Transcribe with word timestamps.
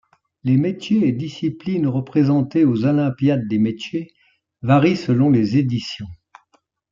Les 0.43 0.57
métiers 0.57 1.07
et 1.07 1.11
disciplines 1.11 1.85
représentés 1.85 2.65
aux 2.65 2.85
Olympiades 2.85 3.47
des 3.47 3.59
métiers 3.59 4.11
varient 4.63 4.97
selon 4.97 5.29
les 5.29 5.57
éditions. 5.57 6.07